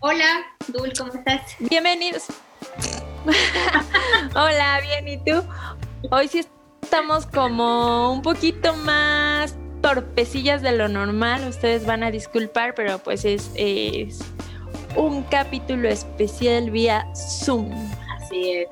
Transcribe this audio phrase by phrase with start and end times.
[0.00, 1.56] Hola, Dul, ¿cómo estás?
[1.58, 2.26] Bienvenidos.
[4.34, 5.42] Hola, bien, ¿y tú?
[6.10, 6.46] Hoy sí
[6.82, 11.48] estamos como un poquito más torpecillas de lo normal.
[11.48, 14.20] Ustedes van a disculpar, pero pues es, es
[14.96, 17.72] un capítulo especial vía Zoom.
[18.20, 18.68] Así es.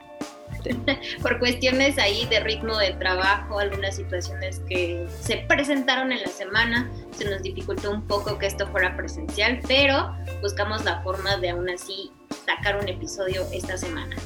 [1.23, 6.91] por cuestiones ahí de ritmo de trabajo, algunas situaciones que se presentaron en la semana,
[7.17, 11.69] se nos dificultó un poco que esto fuera presencial, pero buscamos la forma de aún
[11.69, 12.11] así
[12.46, 14.17] sacar un episodio esta semana.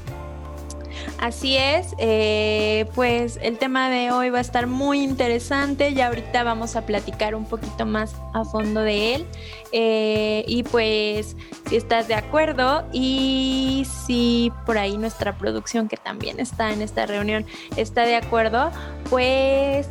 [1.19, 6.45] Así es, eh, pues el tema de hoy va a estar muy interesante, ya ahorita
[6.45, 9.27] vamos a platicar un poquito más a fondo de él
[9.73, 11.37] eh, y pues
[11.69, 17.05] si estás de acuerdo y si por ahí nuestra producción que también está en esta
[17.07, 17.45] reunión
[17.77, 18.71] está de acuerdo,
[19.11, 19.89] pues...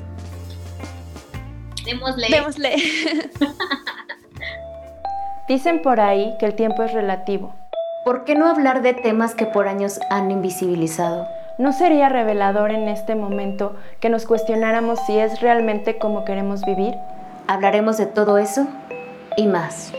[1.83, 2.27] Démosle.
[2.29, 2.75] Démosle.
[5.47, 7.53] Dicen por ahí que el tiempo es relativo
[8.07, 11.27] ¿Por qué no hablar de temas que por años han invisibilizado?
[11.57, 16.93] ¿No sería revelador en este momento que nos cuestionáramos si es realmente como queremos vivir?
[17.47, 18.65] Hablaremos de todo eso
[19.35, 19.91] y más.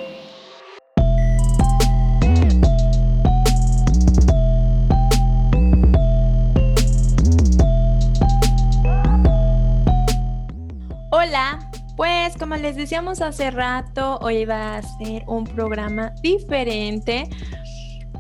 [11.11, 11.59] Hola,
[11.95, 17.29] pues como les decíamos hace rato, hoy va a ser un programa diferente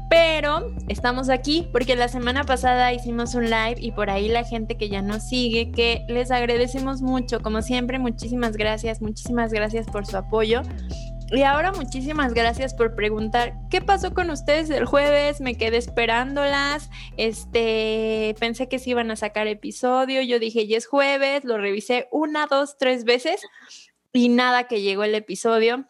[0.08, 4.76] pero estamos aquí porque la semana pasada hicimos un live y por ahí la gente
[4.76, 10.06] que ya nos sigue, que les agradecemos mucho, como siempre, muchísimas gracias, muchísimas gracias por
[10.06, 10.62] su apoyo.
[11.30, 16.88] Y ahora muchísimas gracias por preguntar qué pasó con ustedes el jueves, me quedé esperándolas,
[17.18, 22.08] este, pensé que se iban a sacar episodio, yo dije, ya es jueves, lo revisé
[22.12, 23.42] una, dos, tres veces
[24.14, 25.86] y nada que llegó el episodio.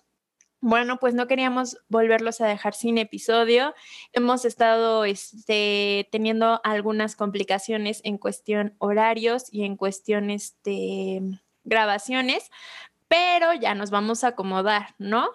[0.61, 3.75] Bueno, pues no queríamos volverlos a dejar sin episodio.
[4.13, 11.21] Hemos estado este, teniendo algunas complicaciones en cuestión horarios y en cuestión este,
[11.63, 12.51] grabaciones,
[13.07, 15.31] pero ya nos vamos a acomodar, ¿no?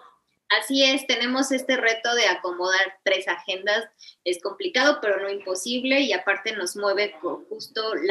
[0.60, 3.88] Así es, tenemos este reto de acomodar tres agendas.
[4.24, 7.14] Es complicado, pero no imposible y aparte nos mueve
[7.48, 8.10] justo el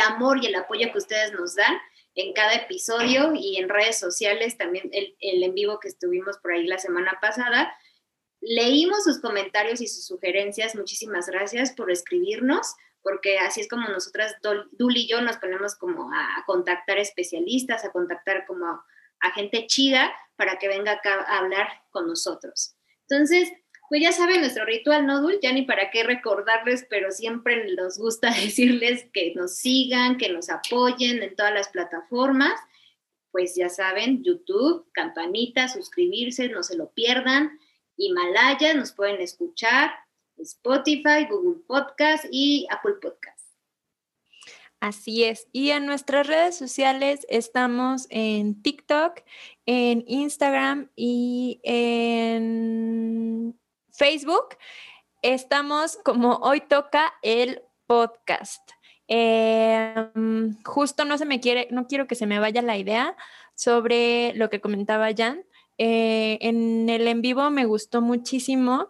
[0.00, 1.78] amor y el apoyo que ustedes nos dan
[2.14, 6.66] en cada episodio y en redes sociales, también el, en vivo que estuvimos por ahí
[6.66, 7.72] la semana pasada.
[8.40, 10.74] Leímos sus comentarios y sus sugerencias.
[10.74, 16.12] Muchísimas gracias por escribirnos, porque así es como nosotras, Dul y yo, nos ponemos como
[16.12, 18.82] a contactar especialistas, a contactar como
[19.20, 22.74] a gente chida para que venga acá a hablar con nosotros.
[23.08, 23.52] Entonces,
[23.90, 25.40] pues ya saben nuestro ritual, ¿no, Dul?
[25.42, 30.48] Ya ni para qué recordarles, pero siempre nos gusta decirles que nos sigan, que nos
[30.48, 32.52] apoyen en todas las plataformas.
[33.32, 37.58] Pues ya saben, YouTube, campanita, suscribirse, no se lo pierdan.
[37.96, 39.90] Himalaya, nos pueden escuchar,
[40.36, 43.40] Spotify, Google Podcast y Apple Podcast.
[44.78, 45.48] Así es.
[45.50, 49.20] Y en nuestras redes sociales estamos en TikTok,
[49.66, 53.59] en Instagram y en
[54.00, 54.56] Facebook
[55.20, 58.66] estamos como hoy toca el podcast.
[59.08, 63.14] Em, justo no se me quiere, no quiero que se me vaya la idea
[63.54, 65.44] sobre lo que comentaba Jan.
[65.76, 68.88] Eh, en el en vivo me gustó muchísimo,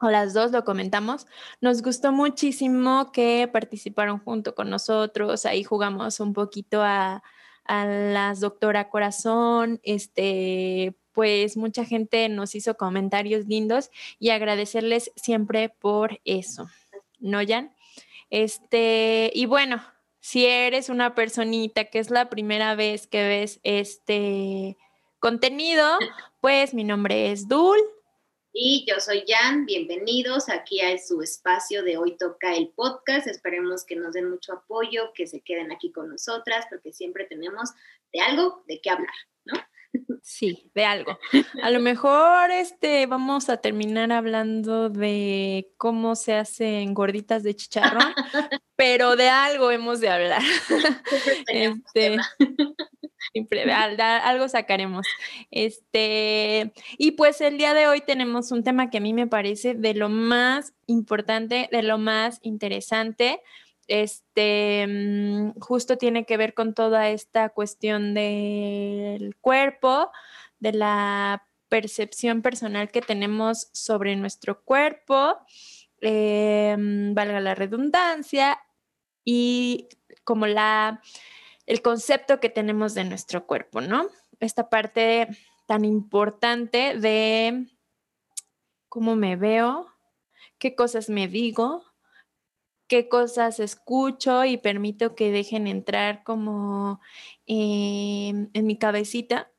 [0.00, 1.28] o las dos lo comentamos,
[1.60, 7.22] nos gustó muchísimo que participaron junto con nosotros, ahí jugamos un poquito a,
[7.66, 13.90] a las doctora corazón, este, pues mucha gente nos hizo comentarios lindos
[14.20, 16.68] y agradecerles siempre por eso,
[17.18, 17.74] ¿no, Jan?
[18.30, 19.82] Este, y bueno,
[20.20, 24.76] si eres una personita que es la primera vez que ves este
[25.18, 25.98] contenido,
[26.40, 27.80] pues mi nombre es Dul.
[28.52, 33.26] Y yo soy Jan, bienvenidos aquí a su espacio de Hoy Toca el Podcast.
[33.26, 37.70] Esperemos que nos den mucho apoyo, que se queden aquí con nosotras, porque siempre tenemos
[38.12, 39.14] de algo de qué hablar,
[39.44, 39.54] ¿no?
[40.22, 41.18] Sí, de algo.
[41.62, 48.12] A lo mejor este vamos a terminar hablando de cómo se hacen gorditas de chicharrón,
[48.76, 50.42] pero de algo hemos de hablar.
[51.48, 52.18] Este,
[53.32, 55.06] siempre, algo sacaremos.
[55.50, 59.74] Este, y pues el día de hoy tenemos un tema que a mí me parece
[59.74, 63.40] de lo más importante, de lo más interesante
[63.88, 70.10] este, mm, justo tiene que ver con toda esta cuestión del cuerpo,
[70.60, 75.38] de la percepción personal que tenemos sobre nuestro cuerpo,
[76.00, 78.58] eh, mm, valga la redundancia,
[79.30, 79.88] y
[80.24, 81.02] como la,
[81.66, 84.08] el concepto que tenemos de nuestro cuerpo, ¿no?
[84.40, 85.28] Esta parte
[85.66, 87.66] tan importante de
[88.88, 89.86] cómo me veo,
[90.56, 91.84] qué cosas me digo,
[92.88, 97.00] qué cosas escucho y permito que dejen entrar como
[97.46, 99.52] en mi cabecita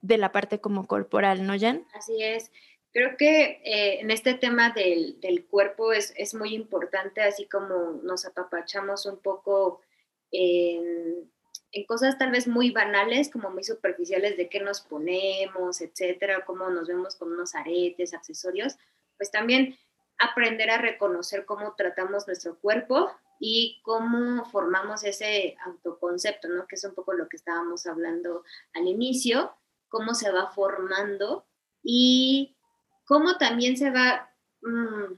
[0.00, 1.86] de la parte como corporal, ¿no, Jan?
[1.94, 2.50] Así es.
[2.92, 9.04] Creo que eh, en este tema del, cuerpo es, muy importante, así como nos apapachamos
[9.06, 9.82] un poco
[10.30, 11.30] en,
[11.72, 16.70] en, cosas tal vez muy banales, como muy superficiales de qué nos ponemos, etcétera, cómo
[16.70, 18.76] nos vemos con unos aretes, accesorios,
[19.18, 19.76] pues también
[20.18, 26.66] aprender a reconocer cómo tratamos nuestro cuerpo y cómo formamos ese autoconcepto, ¿no?
[26.66, 29.54] Que es un poco lo que estábamos hablando al inicio,
[29.88, 31.46] cómo se va formando
[31.82, 32.56] y
[33.04, 35.14] cómo también se va, mm,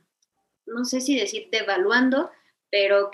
[0.66, 2.30] no sé si decir devaluando,
[2.70, 3.10] pero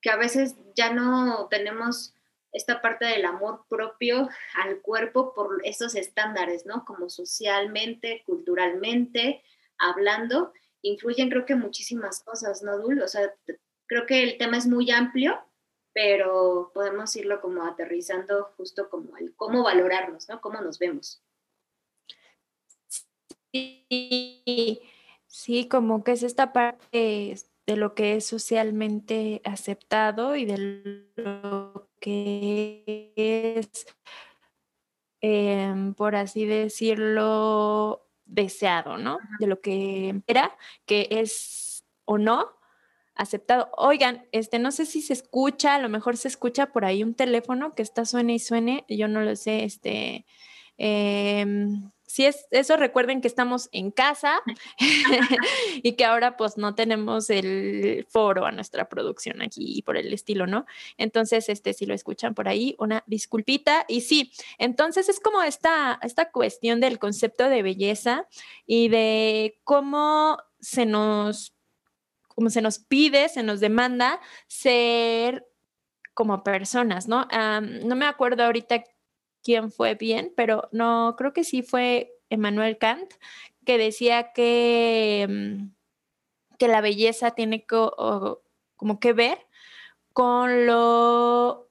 [0.00, 2.14] que a veces ya no tenemos
[2.52, 4.28] esta parte del amor propio
[4.62, 6.84] al cuerpo por esos estándares, ¿no?
[6.84, 9.42] Como socialmente, culturalmente,
[9.78, 10.52] hablando,
[10.82, 13.02] influyen creo que muchísimas cosas, ¿no, Dul?
[13.02, 13.34] O sea,
[13.86, 15.38] creo que el tema es muy amplio,
[15.92, 20.40] pero podemos irlo como aterrizando justo como el cómo valorarnos, ¿no?
[20.40, 21.22] Cómo nos vemos.
[23.52, 24.80] Sí,
[25.26, 27.36] sí, como que es esta parte
[27.66, 33.86] de lo que es socialmente aceptado y de lo que es,
[35.20, 39.18] em, por así decirlo, deseado, ¿no?
[39.38, 40.56] De lo que era,
[40.86, 42.50] que es o no
[43.14, 43.70] aceptado.
[43.76, 47.14] Oigan, este, no sé si se escucha, a lo mejor se escucha por ahí un
[47.14, 50.24] teléfono que está suene y suene, yo no lo sé, este,
[50.78, 54.42] em, si es eso, recuerden que estamos en casa
[55.82, 60.46] y que ahora pues no tenemos el foro a nuestra producción aquí por el estilo,
[60.46, 60.66] ¿no?
[60.98, 63.86] Entonces, este, si lo escuchan por ahí, una disculpita.
[63.88, 68.28] Y sí, entonces es como esta, esta cuestión del concepto de belleza
[68.66, 71.54] y de cómo se nos,
[72.28, 75.48] cómo se nos pide, se nos demanda ser
[76.12, 77.26] como personas, ¿no?
[77.62, 78.84] no me acuerdo ahorita
[79.42, 83.12] quién fue bien, pero no, creo que sí fue Emmanuel Kant,
[83.64, 85.68] que decía que, mm,
[86.58, 89.38] que la belleza tiene como que ver
[90.12, 91.70] con lo,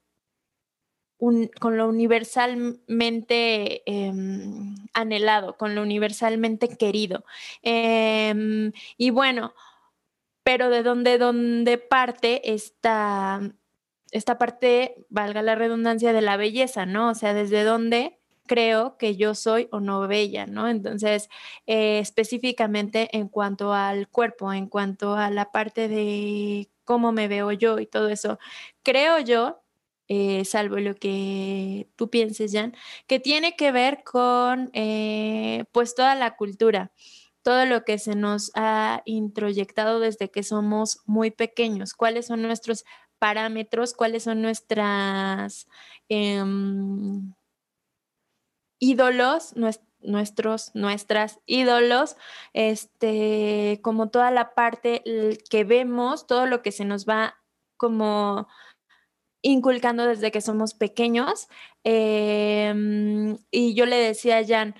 [1.60, 7.24] con lo universalmente em, anhelado, con lo universalmente querido.
[7.62, 9.54] Em, y bueno,
[10.42, 13.40] pero de dónde, dónde parte esta,
[14.12, 17.10] esta parte, valga la redundancia, de la belleza, ¿no?
[17.10, 20.68] O sea, desde dónde creo que yo soy o no bella, ¿no?
[20.68, 21.28] Entonces,
[21.66, 27.52] eh, específicamente en cuanto al cuerpo, en cuanto a la parte de cómo me veo
[27.52, 28.38] yo y todo eso,
[28.82, 29.62] creo yo,
[30.08, 32.74] eh, salvo lo que tú pienses, Jan,
[33.06, 36.92] que tiene que ver con eh, pues toda la cultura
[37.42, 42.84] todo lo que se nos ha introyectado desde que somos muy pequeños, cuáles son nuestros
[43.22, 45.68] parámetros, cuáles son nuestras
[46.08, 47.32] em,
[48.80, 49.54] ídolos,
[50.00, 52.16] nuestros, nuestras ídolos,
[52.52, 55.04] este, como toda la parte
[55.48, 57.36] que vemos, todo lo que se nos va
[57.76, 58.48] como
[59.40, 61.46] inculcando desde que somos pequeños.
[61.84, 64.74] Em, y yo le decía a Jan,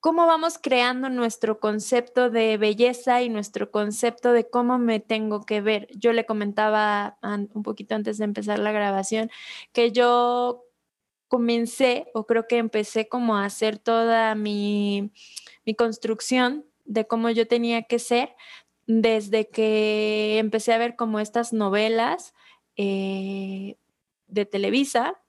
[0.00, 5.60] cómo vamos creando nuestro concepto de belleza y nuestro concepto de cómo me tengo que
[5.60, 5.88] ver.
[5.94, 9.30] Yo le comentaba un poquito antes de empezar la grabación
[9.72, 10.64] que yo
[11.28, 15.12] comencé o creo que empecé como a hacer toda mi,
[15.76, 18.34] construcción de cómo yo tenía que ser
[18.88, 22.34] desde que empecé a ver como estas novelas
[22.76, 23.76] eh,
[24.26, 25.20] de Televisa.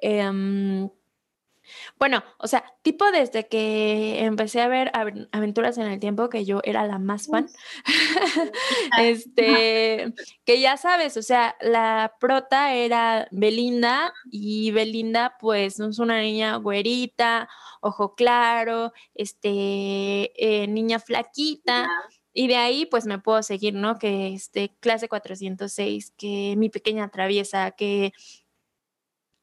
[0.00, 0.90] Em,
[1.98, 4.90] bueno, o sea, tipo desde que empecé a ver
[5.32, 7.48] Aventuras en el Tiempo, que yo era la más fan,
[8.98, 10.12] este,
[10.44, 16.56] que ya sabes, o sea, la prota era Belinda y Belinda pues es una niña
[16.56, 17.48] güerita,
[17.80, 21.88] ojo claro, este, eh, niña flaquita.
[22.34, 23.98] Y de ahí, pues me puedo seguir, ¿no?
[23.98, 28.12] Que este, clase 406, que mi pequeña traviesa, que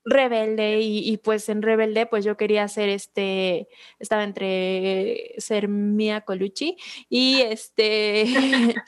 [0.06, 3.68] rebelde y, pues en rebelde pues yo quería ser este,
[4.00, 6.78] estaba entre ser Mia Colucci
[7.10, 8.26] y este,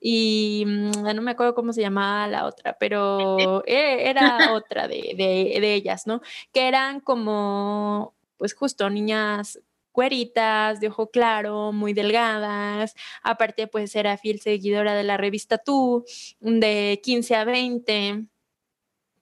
[0.00, 5.14] y mm, no me acuerdo cómo se llamaba la otra, pero e, era otra de,
[5.16, 6.20] de, ellas, ¿no?
[6.52, 9.60] Que eran como pues justo niñas
[9.92, 12.94] cueritas, de ojo claro, muy delgadas.
[13.22, 16.04] Aparte, pues era fiel seguidora de la revista Tú,
[16.40, 18.26] de 15 a 20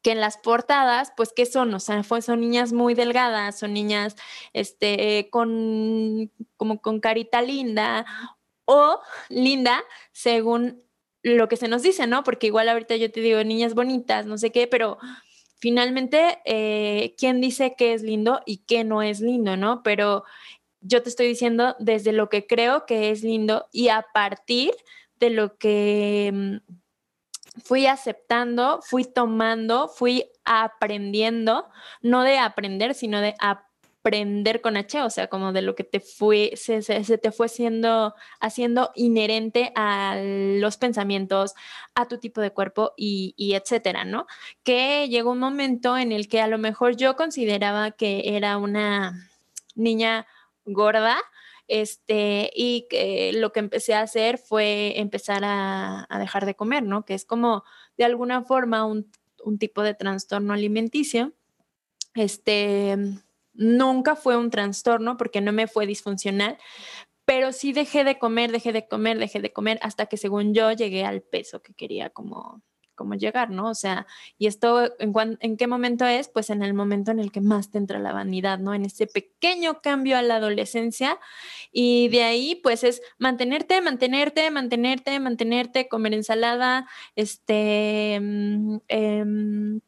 [0.02, 1.72] que en las portadas, pues, ¿qué son?
[1.74, 4.16] O sea, son niñas muy delgadas, son niñas,
[4.52, 8.04] este, con, como con carita linda
[8.64, 9.82] o linda,
[10.12, 10.82] según
[11.22, 12.24] lo que se nos dice, ¿no?
[12.24, 14.98] Porque igual ahorita yo te digo niñas bonitas, no sé qué, pero
[15.58, 19.82] finalmente, eh, ¿quién dice qué es lindo y qué no es lindo, ¿no?
[19.84, 20.24] Pero
[20.80, 24.72] yo te estoy diciendo desde lo que creo que es lindo y a partir
[25.20, 26.72] de lo que mm,
[27.62, 31.68] fui aceptando, fui tomando, fui aprendiendo,
[32.00, 36.00] no de aprender, sino de aprender con H, o sea, como de lo que te
[36.00, 36.80] fue, se,
[37.18, 41.54] te fue siendo, haciendo inherente a los pensamientos,
[41.94, 44.26] a tu tipo de cuerpo y etcétera, ¿no?
[44.64, 49.28] Que llegó un momento en el que a lo mejor yo consideraba que era una
[49.74, 50.26] niña
[50.64, 51.18] gorda,
[51.72, 52.86] este, y
[53.32, 57.06] lo que empecé a hacer fue empezar a, dejar de comer, ¿no?
[57.06, 57.64] Que es como
[57.96, 59.10] de alguna forma un,
[59.58, 61.32] tipo de trastorno alimenticio.
[62.14, 62.98] Este,
[63.54, 66.58] nunca fue un trastorno porque no me fue disfuncional,
[67.24, 70.72] pero sí dejé de comer, dejé de comer, dejé de comer hasta que según yo
[70.72, 72.60] llegué al peso que quería como
[72.94, 73.68] cómo llegar, ¿no?
[73.68, 74.06] O sea,
[74.38, 76.28] y esto, ¿en, ¿en qué momento es?
[76.28, 78.74] Pues en el momento en el que más te entra la vanidad, ¿no?
[78.74, 81.18] En ese pequeño cambio a la adolescencia
[81.72, 89.80] y de ahí, pues es mantenerte, mantenerte, mantenerte, mantenerte, comer ensalada, este, mm, em,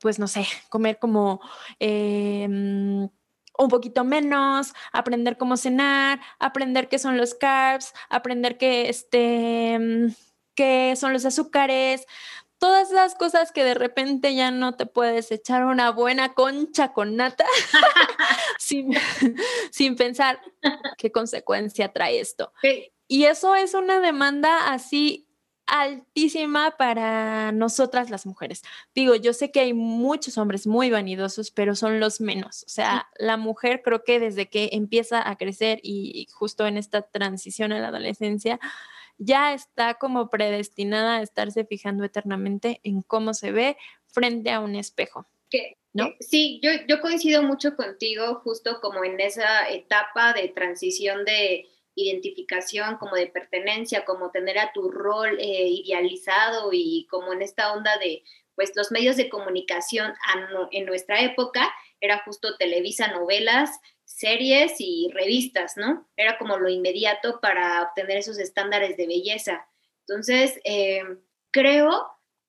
[0.00, 1.40] pues no sé, comer como...
[1.78, 3.08] Em,
[3.58, 10.12] un poquito menos, aprender cómo cenar, aprender qué son los carbs, aprender que este mm,
[10.58, 12.04] qué son los azúcares,
[12.58, 17.14] todas esas cosas que de repente ya no te puedes echar una buena concha con
[17.14, 17.46] nata
[18.58, 18.92] sin,
[19.70, 20.40] sin, pensar
[20.96, 22.52] qué consecuencia trae esto.
[23.06, 25.28] Y eso es una demanda así
[25.68, 28.62] altísima para nosotras las mujeres.
[28.96, 32.64] Digo, yo sé que hay muchos hombres muy vanidosos, pero son los menos.
[32.64, 37.02] O sea, la mujer creo que desde que empieza a crecer y justo en esta
[37.02, 38.58] transición a la adolescencia,
[39.18, 44.76] ya está como predestinada a estarse fijando eternamente en cómo se ve frente a un
[44.76, 45.26] espejo.
[45.92, 46.06] ¿No?
[46.06, 51.66] Eh, sí, yo, yo coincido mucho contigo, justo como en esa etapa de transición de
[51.94, 57.72] identificación, como de pertenencia, como tener a tu rol eh, idealizado y como en esta
[57.72, 58.22] onda de,
[58.54, 60.12] pues los medios de comunicación
[60.70, 61.68] en nuestra época
[62.00, 63.80] era justo Televisa, novelas,
[64.18, 66.08] series y revistas, ¿no?
[66.16, 69.68] Era como lo inmediato para obtener esos estándares de belleza.
[70.00, 71.02] Entonces, eh,
[71.52, 72.04] creo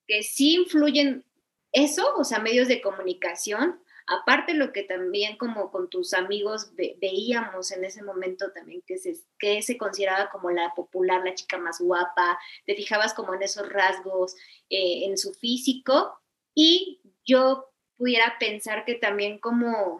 [0.07, 1.23] que sí influyen
[1.71, 7.71] eso, o sea, medios de comunicación, aparte lo que también como con tus amigos veíamos
[7.71, 11.79] en ese momento también que se, que se consideraba como la popular, la chica más
[11.79, 14.35] guapa, te fijabas como en esos rasgos,
[14.71, 16.19] eh, en su físico
[16.55, 19.99] y yo pudiera pensar que también como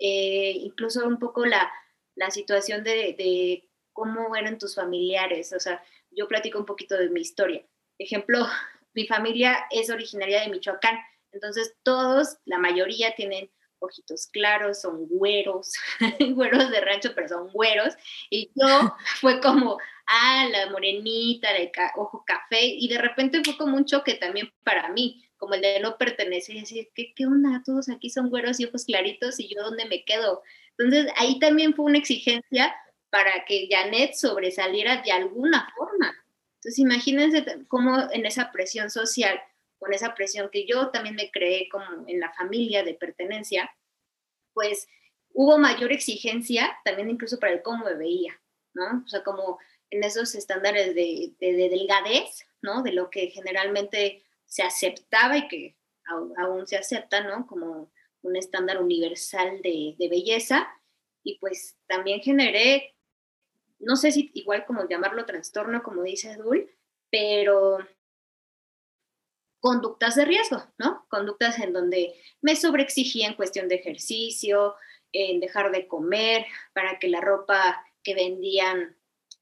[0.00, 1.70] eh, incluso un poco la,
[2.30, 5.52] situación de, cómo eran tus familiares.
[5.52, 7.64] O sea, yo platico un poquito de mi historia.
[7.98, 8.46] Ejemplo,
[8.94, 10.98] mi familia es originaria de Michoacán,
[11.32, 15.72] entonces todos, la mayoría tienen ojitos claros, son güeros,
[16.34, 17.94] güeros de rancho, pero son güeros.
[18.28, 23.76] Y yo fue como, ah, la morenita, de ojo café, y de repente fue como
[23.76, 27.62] un choque también para mí, como el de no pertenecer y decir, ¿qué, ¿qué onda?
[27.64, 30.42] Todos aquí son güeros y ojos claritos y yo dónde me quedo.
[30.76, 32.76] Entonces ahí también fue una exigencia
[33.08, 36.14] para que Janet sobresaliera de alguna forma.
[36.56, 39.40] Entonces imagínense cómo en esa presión social,
[39.78, 43.74] con esa presión que yo también me creé como en la familia de pertenencia,
[44.52, 44.88] pues
[45.32, 48.38] hubo mayor exigencia también incluso para el cómo me veía,
[48.74, 49.02] ¿no?
[49.06, 52.82] O sea, como en esos estándares de, de, de delgadez, ¿no?
[52.82, 55.76] De lo que generalmente se aceptaba y que
[56.36, 57.46] aún se acepta, ¿no?
[57.46, 57.92] Como
[58.22, 60.68] un estándar universal de, belleza.
[61.22, 62.96] Y pues también generé,
[63.78, 66.68] no sé si igual como llamarlo trastorno, como dice Dul,
[67.10, 67.78] pero
[69.60, 71.06] conductas de riesgo, ¿no?
[71.08, 74.74] Conductas en donde me sobreexigía en cuestión de ejercicio,
[75.12, 78.96] en dejar de comer, para que la ropa que vendían,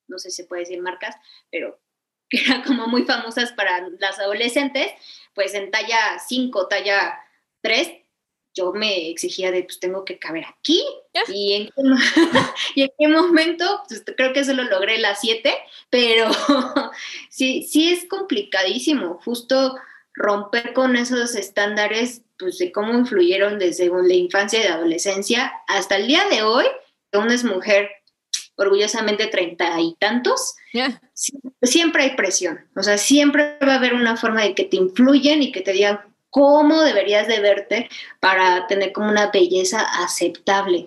[0.07, 1.17] no sé si se puede decir marcas,
[1.51, 1.81] pero
[2.29, 4.93] que eran como muy famosas para las adolescentes,
[5.35, 7.19] pues en talla 5, talla
[7.63, 7.93] 3,
[8.55, 10.85] yo me exigía de, pues tengo que caber aquí.
[11.29, 11.73] ¿Y en, qué,
[12.75, 13.83] y en qué momento?
[13.89, 15.55] Pues, creo que eso lo logré la 7,
[15.91, 16.31] pero
[17.31, 19.77] sí, sí es complicadísimo, justo
[20.15, 25.97] romper con esos estándares, pues de cómo influyeron desde la infancia y la adolescencia hasta
[25.97, 26.65] el día de hoy,
[27.13, 27.91] que una es mujer
[28.59, 30.57] orgullosamente treinta y tantos,
[31.63, 35.43] siempre hay presión, o sea, siempre va a haber una forma de que te influyen
[35.43, 36.01] y que te digan
[36.31, 37.89] cómo deberías de verte
[38.21, 40.87] para tener como una belleza aceptable.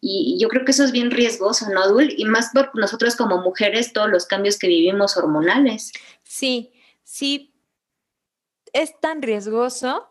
[0.00, 2.14] Y yo creo que eso es bien riesgoso, ¿no, Dul?
[2.16, 5.92] Y más por nosotros como mujeres, todos los cambios que vivimos hormonales.
[6.22, 7.52] Sí, sí,
[8.72, 10.08] es tan riesgoso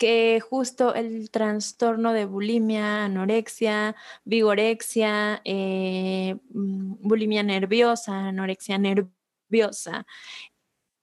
[0.00, 10.06] que justo el trastorno de bulimia, anorexia, vigorexia, eh, mm, bulimia nerviosa, anorexia nerviosa,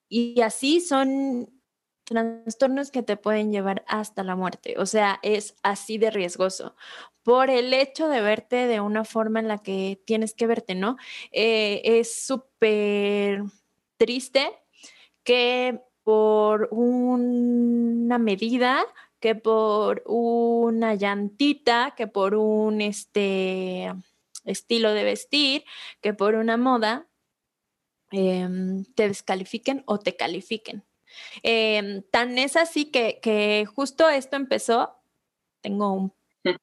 [0.10, 1.48] y así son
[2.06, 4.74] trastornos que te pueden llevar hasta la muerte.
[4.80, 6.76] O sea, es así de riesgoso
[7.22, 10.98] por el hecho de verte de una forma en la que tienes que verte, ¿no?
[11.32, 13.44] Eh, es súper
[13.98, 14.50] triste
[15.24, 18.86] que por una medida,
[19.20, 23.94] que por una llantita, que por un este,
[24.46, 25.66] estilo de vestir,
[26.00, 27.10] que por una moda,
[28.12, 30.86] em, te descalifiquen o te califiquen.
[31.44, 35.02] Em, tan es así que, que justo esto empezó,
[35.60, 36.14] tengo un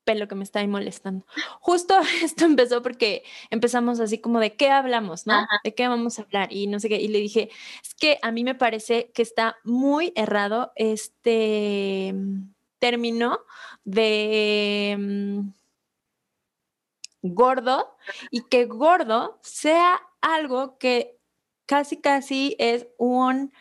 [0.05, 1.26] pelo que me está ahí molestando.
[1.61, 5.47] Justo esto empezó porque empezamos así como de qué hablamos, ¿no?
[5.62, 6.53] ¿De qué vamos a hablar?
[6.53, 7.00] Y no sé qué.
[7.00, 7.50] Y le dije,
[7.83, 13.41] es que a mí me parece que está muy errado este mm, término
[13.85, 15.49] de mm,
[17.23, 17.97] gordo
[18.31, 21.19] y que gordo sea algo que
[21.67, 23.53] casi, casi es un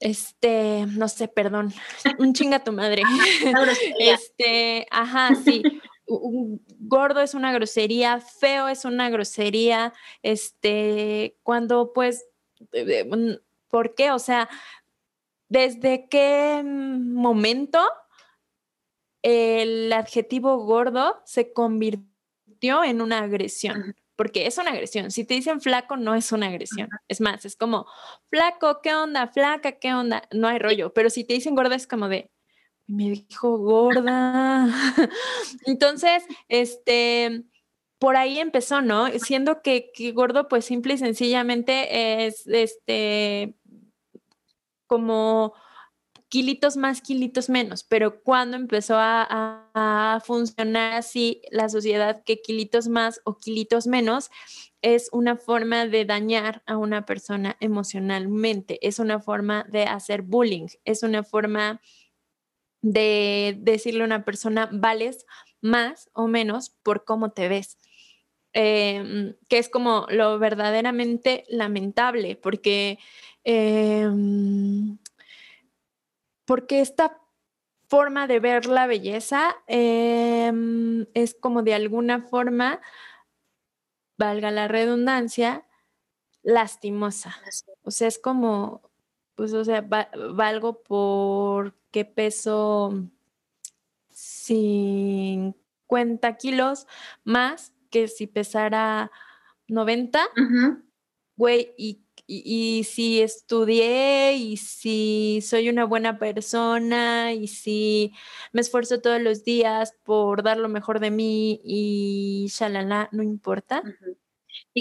[0.00, 1.72] este, no sé, perdón,
[2.18, 3.02] un chinga tu madre.
[3.98, 5.62] este, ajá, sí.
[6.08, 12.24] Un gordo es una grosería, feo es una grosería, este, cuando pues,
[13.68, 14.12] ¿por qué?
[14.12, 14.48] O sea,
[15.48, 17.80] ¿desde qué momento
[19.22, 23.96] el adjetivo gordo se convirtió en una agresión?
[24.16, 25.10] Porque es una agresión.
[25.10, 26.88] Si te dicen flaco, no es una agresión.
[27.06, 27.86] Es más, es como,
[28.30, 29.28] flaco, ¿qué onda?
[29.28, 30.22] Flaca, ¿qué onda?
[30.32, 30.92] No hay rollo.
[30.94, 32.30] Pero si te dicen gorda, es como de,
[32.86, 34.68] me dijo gorda.
[35.66, 37.44] Entonces, este,
[37.98, 39.08] por ahí empezó, ¿no?
[39.18, 43.54] Siendo que, que, gordo, pues simple y sencillamente es, este,
[44.86, 45.54] como
[46.36, 53.22] kilitos más, kilitos menos, pero cuando empezó a, funcionar así la sociedad que kilitos más
[53.24, 54.30] o kilitos menos
[54.82, 60.66] es una forma de dañar a una persona emocionalmente, es una forma de hacer bullying,
[60.84, 61.80] es una forma
[62.82, 65.24] de decirle a una persona, vales
[65.62, 67.78] más o menos por cómo te ves.
[68.52, 72.98] Em, que es como lo verdaderamente lamentable, porque
[73.44, 74.98] em,
[76.46, 77.20] porque esta
[77.88, 82.80] forma de ver la belleza em, es como de alguna forma,
[84.16, 85.66] valga la redundancia,
[86.42, 87.36] lastimosa.
[87.82, 88.82] O sea, es como,
[89.34, 93.08] pues, o sea, valgo por qué peso
[94.10, 96.86] 50 kilos
[97.24, 99.10] más que si pesara
[99.68, 100.20] 90,
[101.36, 108.12] güey, y y, si estudié y si soy una buena persona y si
[108.52, 113.82] me esfuerzo todos los días por dar lo mejor de mí y shalala, no importa.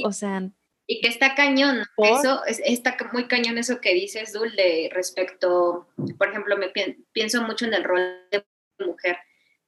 [0.04, 0.50] o sea...
[0.88, 5.88] Y que está cañón, eso está muy cañón eso que dices, Dul, de respecto,
[6.20, 6.72] por ejemplo, me
[7.12, 8.46] pienso mucho en el rol de
[8.86, 9.18] mujer,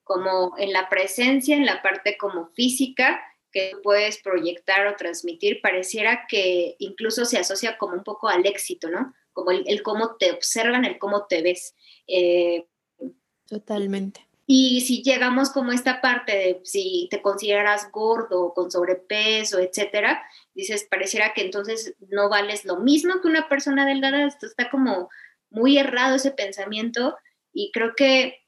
[0.04, 3.20] como en la presencia, en la parte como física,
[3.58, 8.88] que puedes proyectar o transmitir, pareciera que incluso se asocia como un poco al éxito,
[8.90, 9.16] ¿no?
[9.34, 11.74] Como el, cómo te observan, el cómo te ves.
[12.08, 12.68] Eh,
[13.48, 14.28] Totalmente.
[14.46, 20.88] Y si llegamos como esta parte de si te consideras gordo, con sobrepeso, etcétera, dices,
[20.90, 24.28] pareciera que entonces no vales lo mismo que una persona delgada.
[24.28, 25.10] Esto está como
[25.50, 27.18] muy errado ese pensamiento
[27.54, 28.47] y creo que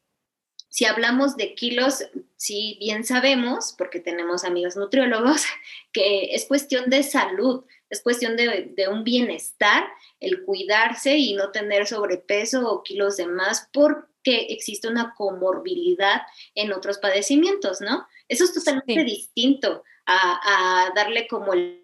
[0.70, 2.06] si hablamos de kilos,
[2.38, 5.44] sí bien sabemos, porque tenemos amigos nutriólogos,
[5.92, 9.84] que es cuestión de salud, es cuestión de, un bienestar,
[10.20, 16.22] el cuidarse y no tener sobrepeso o kilos de más, porque existe una comorbilidad
[16.54, 18.08] en otros padecimientos, ¿no?
[18.28, 21.84] Eso es totalmente distinto a, a darle como el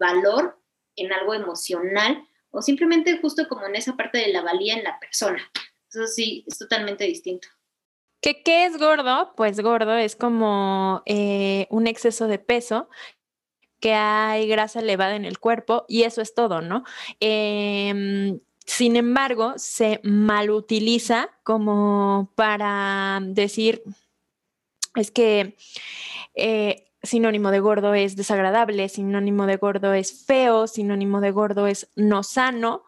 [0.00, 0.60] valor
[0.96, 4.98] en algo emocional o simplemente justo como en esa parte de la valía en la
[4.98, 5.48] persona.
[5.88, 7.48] Eso sí, es totalmente distinto.
[8.34, 9.32] ¿Qué, es gordo?
[9.36, 12.88] Pues gordo es como eh, un exceso de peso
[13.78, 16.82] que hay grasa elevada en el cuerpo y eso es todo, ¿no?
[17.20, 23.84] Em, sin embargo, se malutiliza como para decir,
[24.96, 25.56] es que
[26.34, 31.90] eh, sinónimo de gordo es desagradable, sinónimo de gordo es feo, sinónimo de gordo es
[31.94, 32.84] no sano,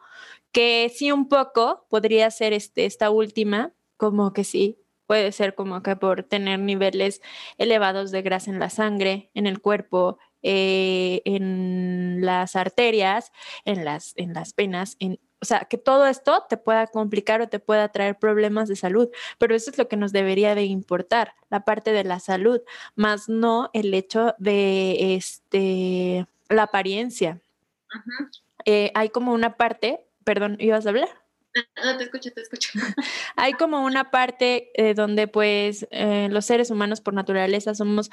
[0.51, 5.81] que sí un poco podría ser este, esta última, como que sí, puede ser como
[5.81, 7.19] que por tener niveles
[7.57, 13.31] elevados de grasa en la sangre, en el cuerpo, eh, en las arterias,
[13.65, 17.49] en las, en las venas, en, o sea, que todo esto te pueda complicar o
[17.49, 21.33] te pueda traer problemas de salud, pero eso es lo que nos debería de importar,
[21.49, 22.61] la parte de la salud,
[22.93, 27.41] más no el hecho de este, la apariencia.
[28.65, 31.09] Eh, hay como una parte, perdón, ¿ibas a hablar?
[31.83, 32.71] No, te escucho, te escucho.
[33.35, 38.09] Hay como una parte eh, donde pues eh, los seres humanos por naturaleza somos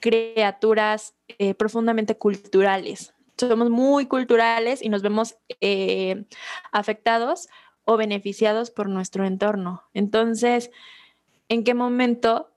[0.00, 3.14] criaturas eh, profundamente culturales.
[3.38, 5.36] Somos muy culturales y nos vemos
[6.70, 7.48] afectados
[7.84, 9.82] o beneficiados por nuestro entorno.
[9.92, 10.70] Entonces,
[11.48, 12.52] ¿en qué momento,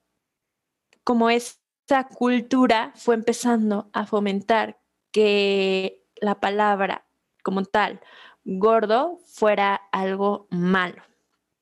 [1.04, 4.80] como esa cultura fue empezando a fomentar
[5.12, 7.08] que la palabra
[7.42, 8.02] como tal
[8.48, 11.04] gordo fuera algo malo.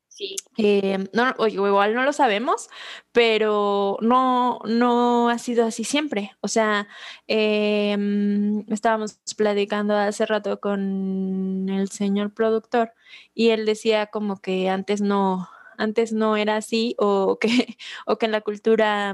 [0.07, 0.37] Sí.
[0.57, 2.69] Eh, no, igual no lo sabemos,
[3.11, 6.31] pero no, no ha sido así siempre.
[6.39, 6.87] O sea,
[7.27, 12.93] em, estábamos platicando hace rato con el señor productor
[13.33, 17.49] y él decía como que antes no, antes no era así o que,
[18.05, 19.13] o que en la cultura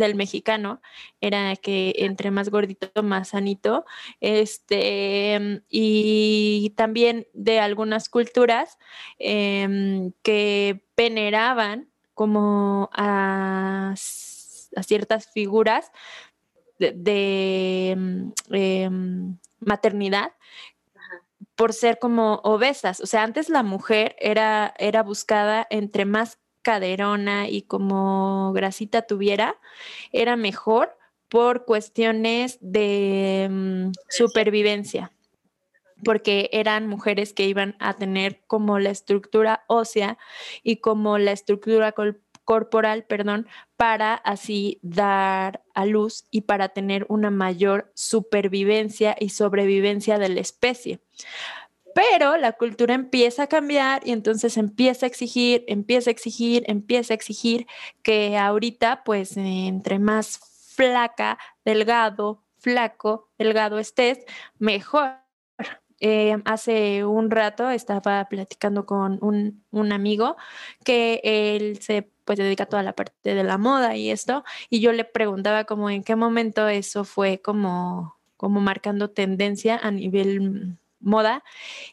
[0.00, 0.80] del mexicano
[1.20, 3.84] era que entre más gordito, más sanito.
[4.20, 8.78] Este, y también de algunas culturas
[9.18, 15.90] em, que veneraban como a, ciertas figuras
[16.78, 17.90] de,
[18.50, 20.32] em, maternidad
[21.54, 23.00] por ser como obesas.
[23.00, 29.56] O sea, antes la mujer era, era buscada entre más caderona y como grasita tuviera,
[30.12, 30.96] era mejor
[31.28, 35.12] por cuestiones de mm, supervivencia,
[36.04, 40.18] porque eran mujeres que iban a tener como la estructura ósea
[40.62, 41.94] y como la estructura
[42.44, 43.46] corporal, perdón,
[43.76, 50.40] para así dar a luz y para tener una mayor supervivencia y sobrevivencia de la
[50.40, 51.00] especie.
[51.94, 57.14] Pero la cultura empieza a cambiar y entonces empieza a exigir, empieza a exigir, empieza
[57.14, 57.66] a exigir
[58.02, 60.40] que ahorita, pues, entre más
[60.74, 64.18] flaca, delgado, flaco, delgado estés,
[64.58, 65.18] mejor.
[66.02, 70.36] Eh, hace un rato estaba platicando con un, un, amigo
[70.82, 74.80] que él se pues dedica a toda la parte de la moda y esto, y
[74.80, 80.78] yo le preguntaba como en qué momento eso fue como, como marcando tendencia a nivel
[81.00, 81.42] moda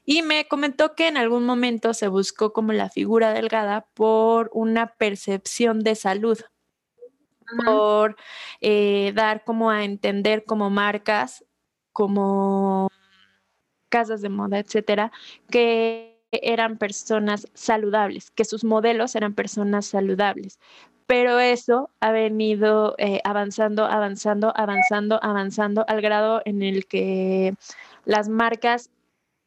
[0.06, 4.88] y me comentó que en algún momento se buscó como la figura delgada por una
[4.88, 6.40] percepción de salud,
[7.66, 8.18] por
[8.62, 11.46] eh, dar como a entender como marcas,
[11.94, 12.90] como
[13.90, 15.12] casas de moda, etcétera,
[15.50, 20.60] que eran personas saludables, que sus modelos eran personas saludables.
[21.06, 27.56] Pero eso ha venido eh, avanzando, avanzando, avanzando, avanzando al grado en el que
[28.04, 28.92] las marcas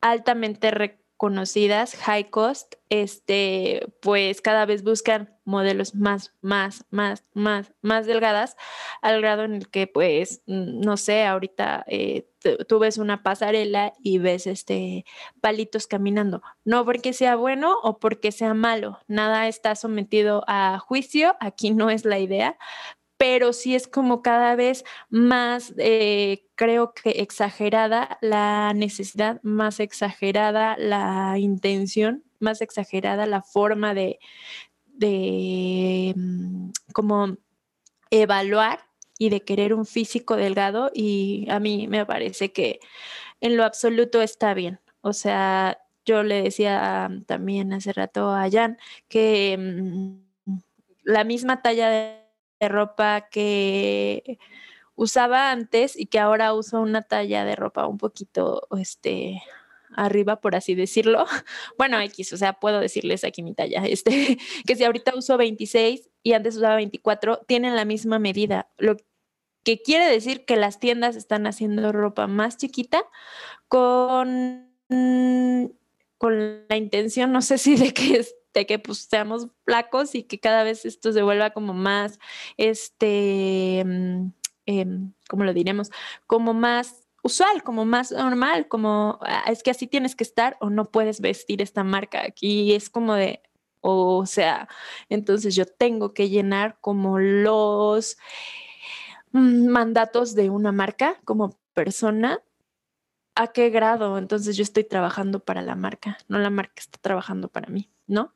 [0.01, 8.07] altamente reconocidas, high cost, este, pues cada vez buscan modelos más, más, más, más, más
[8.07, 8.57] delgadas,
[9.03, 12.31] al grado en el que, pues, no sé, ahorita eh,
[12.69, 15.05] tú ves una pasarela y ves este
[15.41, 21.37] palitos caminando, no porque sea bueno o porque sea malo, nada está sometido a juicio,
[21.41, 22.57] aquí no es la idea,
[23.21, 30.79] pero sí es como cada vez más, eh, creo que exagerada la necesidad, más exagerada
[30.79, 34.21] la intención, más exagerada la forma de,
[34.87, 37.37] de mm, como
[38.11, 38.87] evaluar
[39.19, 42.81] y de querer un físico delgado y a mí me parece que
[43.43, 44.81] en lo absoluto está bien.
[45.03, 48.79] O sea, yo le decía también hace rato a Jan
[49.09, 50.55] que mm,
[51.05, 52.20] la misma talla de
[52.61, 54.39] de ropa que
[54.95, 59.43] usaba antes y que ahora uso una talla de ropa un poquito, este,
[59.97, 61.25] arriba, por así decirlo.
[61.79, 66.11] Bueno, X, o sea, puedo decirles aquí mi talla, este, que si ahorita uso 26
[66.23, 68.97] y antes usaba 24, tienen la misma medida, lo
[69.65, 73.03] que quiere decir que las tiendas están haciendo ropa más chiquita
[73.69, 74.71] con,
[76.21, 80.39] con la intención, no sé si de que de que pues seamos flacos y que
[80.39, 82.19] cada vez esto se vuelva como más,
[82.59, 83.81] este,
[84.67, 84.87] eh,
[85.31, 85.91] ¿cómo lo diremos?
[86.27, 90.69] Como más usual, como más normal, como ah, es que así tienes que estar o
[90.69, 92.23] no puedes vestir esta marca.
[92.27, 93.41] Aquí es como de,
[93.81, 94.69] o sea,
[95.09, 98.19] entonces yo tengo que llenar como los
[99.33, 102.43] mm, mandatos de una marca como persona
[103.35, 107.49] a qué grado entonces yo estoy trabajando para la marca, no la marca está trabajando
[107.49, 108.35] para mí, ¿no?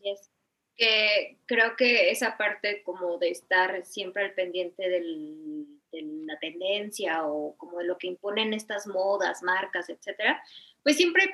[0.00, 0.30] Yes.
[0.76, 7.26] Que creo que esa parte como de estar siempre al pendiente del, de la tendencia
[7.26, 10.42] o como de lo que imponen estas modas, marcas, etcétera,
[10.82, 11.24] pues siempre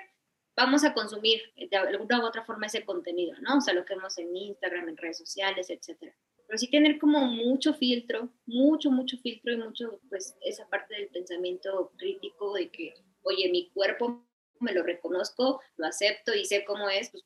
[0.57, 3.59] vamos a consumir de alguna u otra forma ese contenido, ¿no?
[3.59, 6.15] O sea, lo que vemos en Instagram, en redes sociales, etcétera.
[6.53, 11.09] Pero sí tener como mucho filtro, mucho, mucho filtro y mucho, pues, esa parte del
[11.09, 14.29] pensamiento crítico de que, oye, mi cuerpo
[14.61, 17.25] me lo reconozco, lo acepto y sé cómo es, pues,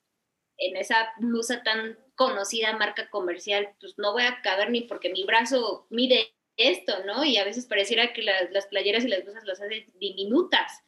[0.59, 5.25] en esa blusa tan conocida marca comercial, pues no voy a caber ni porque mi
[5.25, 7.25] brazo mide esto, ¿no?
[7.25, 10.85] Y a veces pareciera que las, las playeras y las blusas las hacen diminutas.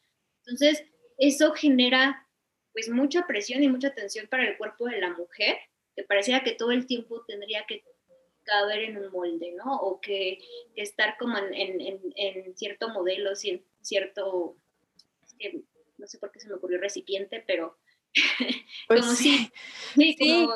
[0.47, 0.85] Entonces,
[1.17, 2.25] eso genera
[2.73, 5.59] pues mucha presión y mucha tensión para el cuerpo de la mujer,
[5.97, 7.83] que pareciera que todo el tiempo tendría que
[8.49, 9.77] caber en un molde, ¿no?
[9.77, 10.39] O que,
[10.75, 14.57] estar como en, cierto modelo, en cierto,
[15.97, 17.79] no sé por qué se me ocurrió recipiente, pero
[18.89, 19.51] pues como si,
[19.95, 20.49] sí,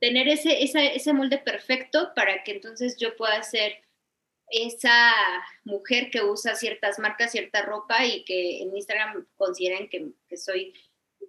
[0.00, 3.82] tener ese, ese molde perfecto para que entonces yo pueda ser
[4.50, 5.12] esa
[5.64, 10.72] mujer que usa ciertas marcas, cierta ropa y que en Instagram consideren que, que soy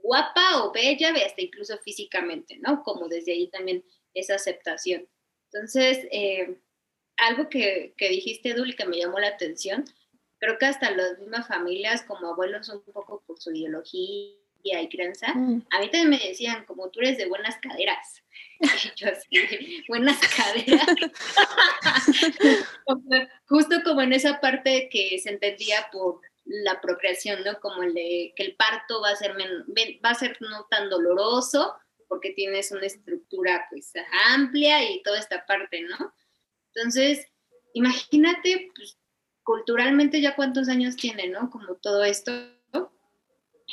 [0.01, 2.83] guapa o bella, hasta incluso físicamente, ¿no?
[2.83, 3.83] Como desde ahí también
[4.13, 5.07] esa aceptación.
[5.51, 6.57] Entonces, eh,
[7.17, 9.85] algo que, que dijiste, Dul, que me llamó la atención,
[10.39, 15.33] creo que hasta las mismas familias como abuelos un poco por su ideología y crianza,
[15.33, 15.65] mm.
[15.71, 18.23] a mí también me decían, como tú eres de buenas caderas.
[18.61, 20.85] Y yo así, buenas caderas.
[23.47, 27.57] Justo como en esa parte que se entendía por la procreación, ¿no?
[27.61, 31.73] Como el de que el parto va a ser, va a ser no tan doloroso
[32.09, 33.93] porque tienes una estructura pues
[34.31, 36.13] amplia y toda esta parte, ¿no?
[36.73, 37.25] Entonces,
[37.73, 38.97] imagínate, pues,
[39.43, 41.49] culturalmente ya cuántos años tiene, ¿no?
[41.49, 42.31] Como todo esto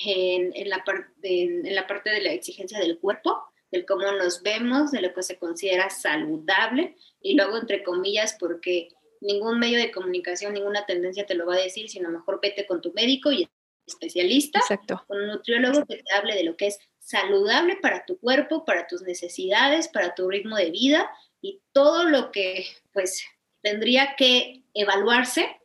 [0.04, 0.84] en, en, la
[1.22, 5.22] en, la parte de la exigencia del cuerpo, del cómo nos vemos, de lo que
[5.22, 8.88] se considera saludable, y luego entre comillas, porque
[9.20, 12.80] ningún medio de comunicación, ninguna tendencia te lo va a decir, sino mejor vete con
[12.80, 13.48] tu médico y
[13.86, 14.60] especialista,
[15.06, 18.88] con un nutriólogo que te hable de lo que es saludable para tu cuerpo, para
[18.88, 21.08] tus necesidades, para tu ritmo de vida
[21.40, 23.24] y todo lo que pues
[23.62, 25.56] tendría que evaluarse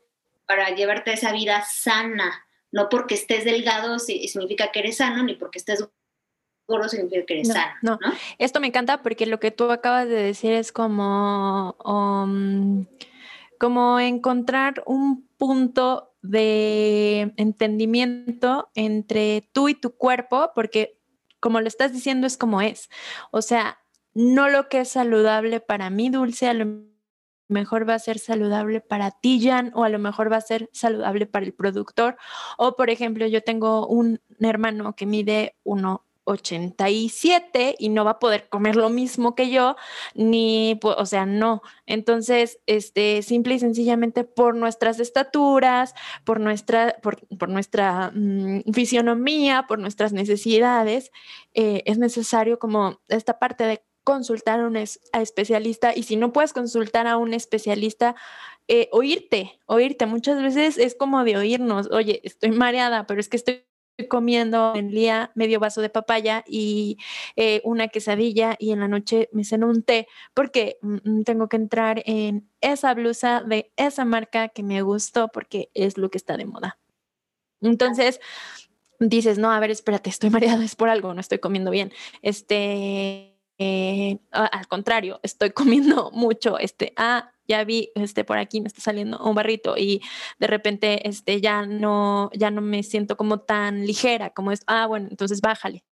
[0.46, 2.46] para llevarte a esa vida sana.
[2.72, 5.84] No porque estés delgado significa que eres sano, ni porque estés
[6.68, 7.74] gordo significa que eres sano.
[7.82, 7.98] No.
[8.38, 11.76] esto me encanta porque lo que tú acabas de decir es como...
[11.84, 12.86] Um,
[13.58, 21.01] como encontrar un punto de entendimiento entre tú y tu cuerpo, porque
[21.42, 22.90] como lo estás diciendo es como es.
[23.32, 23.80] O sea,
[24.14, 26.86] no lo que es saludable para mí, Dulce, a lo
[27.50, 30.70] mejor va a ser saludable para ti, Jan, o a lo mejor va a ser
[30.72, 32.16] saludable para el productor.
[32.58, 38.20] O, por ejemplo, yo tengo un hermano que mide uno 87 y no va a
[38.20, 39.76] poder comer lo mismo que yo,
[40.16, 41.62] ni, o sea, no.
[41.86, 49.80] Entonces, este, simple y sencillamente por nuestras estaturas, por nuestra, por, nuestra mm, fisionomía, por
[49.80, 51.12] nuestras necesidades,
[51.54, 56.54] eh, es necesario como esta parte de consultar a un especialista y si no puedes
[56.54, 58.16] consultar a un especialista,
[58.68, 60.06] eh, oírte, oírte.
[60.06, 63.64] Muchas veces es como de oírnos, oye, estoy mareada, pero es que estoy
[64.08, 66.98] comiendo en día medio vaso de papaya y
[67.36, 71.48] eh, una quesadilla y en la noche me ceno un té porque mm, mm, tengo
[71.48, 76.18] que entrar en esa blusa de esa marca que me gustó porque es lo que
[76.18, 76.80] está de moda.
[77.62, 78.20] Entonces
[79.00, 81.92] dices, no, a ver, espérate, estoy mareada, es por algo, no estoy comiendo bien.
[82.22, 88.68] Este, eh, al contrario, estoy comiendo mucho, este, ah, ya vi, este, por aquí me
[88.68, 90.02] está saliendo un barrito y
[90.40, 94.88] de repente, este, ya no, ya no me siento como tan ligera como es, ah,
[94.88, 95.84] bueno, entonces bájale.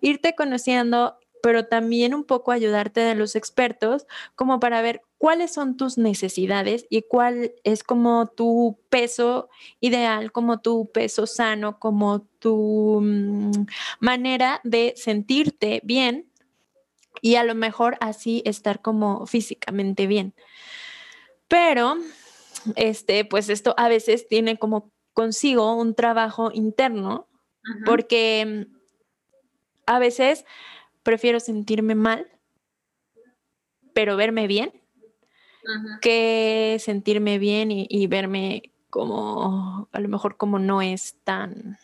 [0.00, 5.76] Irte conociendo, pero también un poco ayudarte de los expertos como para ver cuáles son
[5.76, 9.48] tus necesidades y cuál es como tu peso
[9.80, 13.66] ideal, como tu peso sano, como tu mm,
[14.00, 16.30] manera de sentirte bien
[17.20, 20.34] y a lo mejor así estar como físicamente bien.
[21.48, 21.96] Pero,
[22.76, 27.28] este, pues esto a veces tiene como consigo un trabajo interno,
[27.84, 28.76] porque mm,
[29.86, 30.44] a veces
[31.02, 32.28] prefiero sentirme mal,
[33.94, 34.72] pero verme bien,
[36.00, 41.78] que sentirme bien y, y, verme como, a lo mejor como no es tan,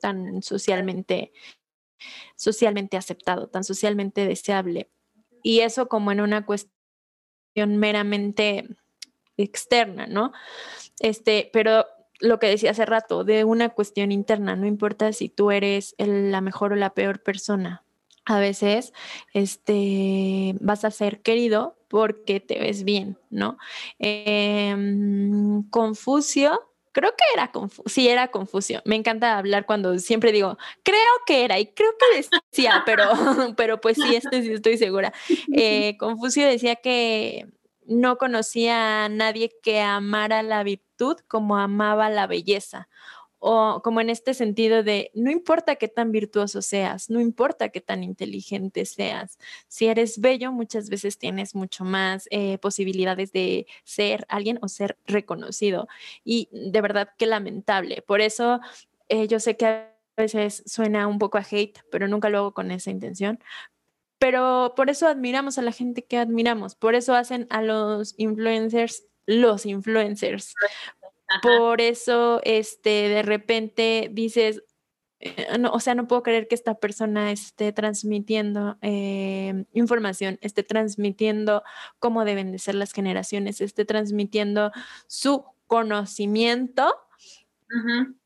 [0.00, 1.32] tan socialmente
[2.36, 4.90] socialmente aceptado, tan socialmente deseable.
[5.42, 8.68] Y eso como en una cuestión meramente
[9.36, 10.32] externa, ¿no?
[11.00, 11.86] Este, pero
[12.20, 16.40] lo que decía hace rato, de una cuestión interna, no importa si tú eres la
[16.40, 17.82] mejor o la peor persona.
[18.24, 18.92] A veces
[19.34, 23.58] este, vas a ser querido porque te ves bien, ¿no?
[23.98, 28.82] Em, Confucio creo que era Confucio, sí, era Confucio.
[28.84, 33.04] Me encanta hablar cuando siempre digo, creo que era, y creo que decía, pero,
[33.56, 35.12] pero pues sí, este sí estoy segura.
[35.54, 37.48] Eh, Confucio decía que
[37.84, 42.88] no conocía a nadie que amara la virtud como amaba la belleza
[43.44, 47.80] o como en este sentido de no importa qué tan virtuoso seas, no importa qué
[47.80, 54.24] tan inteligente seas, si eres bello muchas veces tienes mucho más eh, posibilidades de ser
[54.28, 55.88] alguien o ser reconocido
[56.24, 58.02] y de verdad que lamentable.
[58.02, 58.60] Por eso
[59.08, 62.54] eh, yo sé que a veces suena un poco a hate, pero nunca lo hago
[62.54, 63.40] con esa intención.
[64.18, 69.04] Pero por eso admiramos a la gente que admiramos, por eso hacen a los influencers
[69.26, 70.54] los influencers,
[71.40, 74.62] por eso, este, de repente dices,
[75.20, 81.62] eh, o sea, no puedo creer que esta persona esté transmitiendo eh, información, esté transmitiendo
[81.98, 84.72] cómo deben de ser las generaciones, esté transmitiendo
[85.06, 86.94] su conocimiento,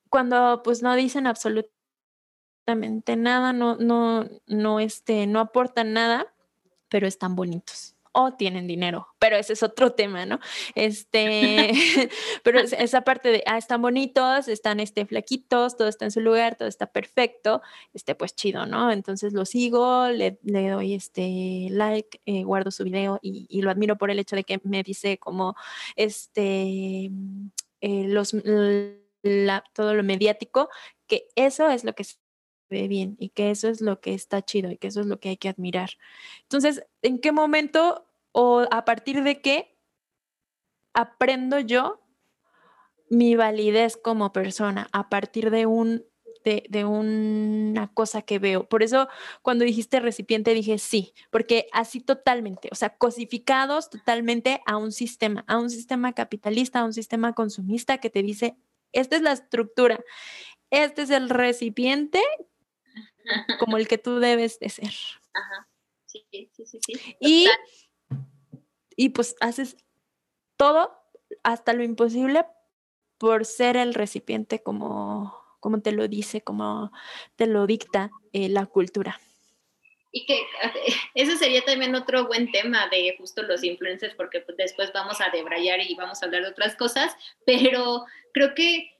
[0.08, 6.34] cuando pues no dicen absolutamente nada, no, no, no, este, no aportan nada,
[6.88, 10.40] pero están bonitos o tienen dinero, pero ese es otro tema, ¿no?
[10.74, 11.70] Este,
[12.42, 16.57] pero esa parte de, ah, están bonitos, están este, flaquitos, todo está en su lugar,
[16.57, 17.61] todo está perfecto,
[17.92, 18.90] este, pues chido, ¿no?
[18.90, 24.11] Entonces lo sigo, le, doy este like, eh, guardo su video y, lo admiro por
[24.11, 25.55] el hecho de que me dice como,
[25.94, 27.11] este,
[27.83, 28.35] eh, los,
[29.74, 30.70] todo lo mediático,
[31.07, 32.05] que eso es lo que
[32.68, 35.20] ve bien y que eso es lo que está chido y que eso es lo
[35.20, 35.90] que hay que admirar.
[36.42, 39.76] Entonces, ¿en qué momento o a partir de qué
[40.94, 42.00] aprendo yo
[43.09, 44.88] mi validez como persona?
[44.92, 46.05] A partir de un
[46.68, 48.68] de, una cosa que veo.
[48.68, 49.09] Por eso
[49.42, 55.44] cuando dijiste recipiente dije sí, porque así totalmente, o sea, cosificados totalmente a un sistema,
[55.48, 58.57] a un sistema capitalista, a un sistema consumista que te dice,
[58.92, 60.00] esta es la estructura,
[60.70, 62.20] este es el recipiente
[63.58, 64.94] como el que tú debes de ser.
[65.32, 65.68] Ajá.
[66.06, 67.16] Sí, sí, sí, sí.
[67.20, 67.46] Y,
[68.96, 69.76] y pues haces
[70.56, 70.90] todo
[71.42, 72.46] hasta lo imposible
[73.18, 76.92] por ser el recipiente como, como te lo dice, como
[77.36, 79.20] te lo dicta eh, la cultura.
[80.12, 80.46] Y que
[81.14, 85.30] ese sería también otro buen tema de justo los influencers, porque pues, después vamos a
[85.30, 88.95] debrayar y vamos a hablar de otras cosas, pero creo que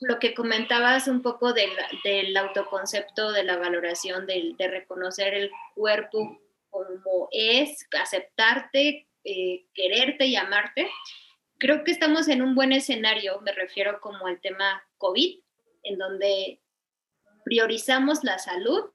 [0.00, 6.40] lo que comentabas un poco del, autoconcepto, de la valoración, de, de, reconocer el cuerpo
[6.70, 10.90] como es, aceptarte, eh, quererte y amarte,
[11.58, 15.40] creo que estamos en un buen escenario, me refiero como al tema COVID,
[15.84, 16.60] en donde
[17.44, 18.90] priorizamos la salud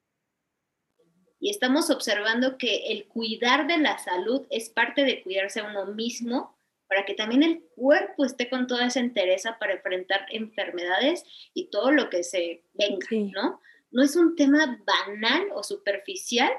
[1.39, 5.87] y estamos observando que el cuidar de la salud es parte de cuidarse a uno
[5.87, 6.55] mismo
[6.91, 11.23] para que también el cuerpo esté con toda esa entereza para enfrentar enfermedades
[11.53, 13.61] y todo lo que se venga, ¿no?
[13.91, 16.51] No es un tema banal o superficial,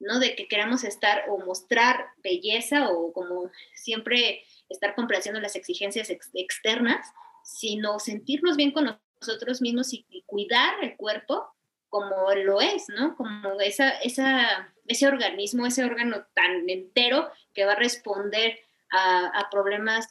[0.00, 0.18] ¿no?
[0.18, 7.06] De que queramos estar o mostrar belleza o como siempre estar complaciendo las exigencias externas,
[7.44, 11.54] sino sentirnos bien con nosotros mismos y, cuidar el cuerpo
[11.88, 13.16] como lo es, ¿no?
[13.16, 18.58] Como esa, esa, ese organismo, ese órgano tan entero que va a responder
[18.90, 20.08] a, problemas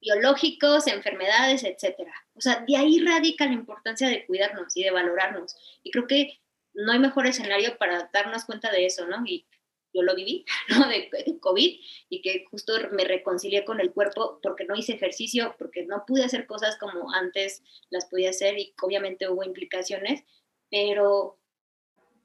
[0.00, 2.12] biológicos, enfermedades, etcétera.
[2.34, 5.56] O sea, de ahí radica la importancia de cuidarnos y de valorarnos.
[5.82, 6.40] Y creo que
[6.72, 9.22] no hay mejor escenario para darnos cuenta de eso, ¿no?
[9.26, 9.46] Y
[9.92, 10.88] yo lo viví, ¿no?
[10.88, 11.10] De,
[11.40, 16.04] COVID y que justo me reconcilié con el cuerpo porque no hice ejercicio, porque no
[16.06, 20.22] pude hacer cosas como antes las podía hacer y obviamente hubo implicaciones,
[20.70, 21.38] pero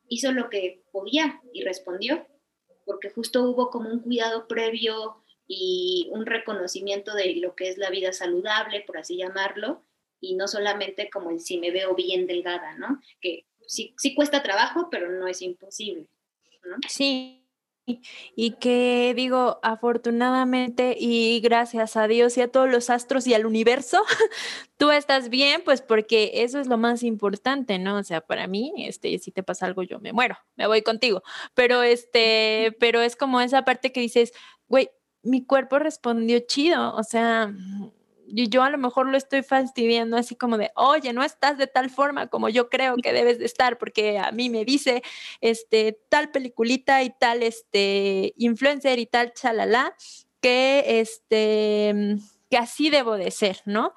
[0.07, 2.27] hizo lo que podía y respondió
[2.85, 5.17] porque justo hubo como un cuidado previo
[5.47, 9.83] y un reconocimiento de lo que es la vida saludable, por así llamarlo,
[10.19, 13.01] y no solamente como el si me veo bien delgada, ¿no?
[13.21, 16.07] Que sí, sí cuesta trabajo, pero no es imposible.
[16.63, 16.77] ¿no?
[16.87, 17.44] Sí,
[18.35, 23.45] y que digo, afortunadamente y gracias a Dios y a todos los astros y al
[23.45, 24.01] universo,
[24.77, 27.97] tú estás bien, pues porque eso es lo más importante, ¿no?
[27.97, 31.21] O sea, para mí, este, si te pasa algo, yo me muero, me voy contigo.
[31.53, 34.33] Pero este, pero es como esa parte que dices,
[34.67, 34.89] güey,
[35.23, 37.53] mi cuerpo respondió chido, o sea,
[38.27, 41.67] y yo a lo mejor lo estoy fastidiando así como de, oye, no estás de
[41.67, 45.03] tal forma como yo creo que debes de estar, porque a mí me dice
[45.41, 49.95] este, tal peliculita y tal este, influencer y tal chalala,
[50.41, 52.17] que, este,
[52.49, 53.93] que así debo de ser, ¿no?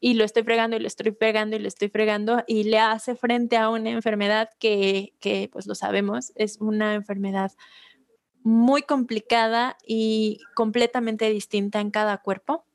[0.00, 3.14] Y lo estoy fregando y lo estoy fregando y lo estoy fregando y le hace
[3.14, 7.52] frente a una enfermedad que, que pues lo sabemos, es una enfermedad
[8.44, 12.66] muy complicada y completamente distinta en cada cuerpo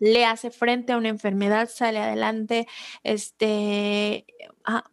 [0.00, 2.66] le hace frente a una enfermedad, sale adelante,
[3.02, 4.26] este,
[4.64, 4.84] ah,